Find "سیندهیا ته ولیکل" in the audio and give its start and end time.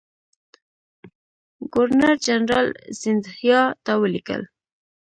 2.99-4.41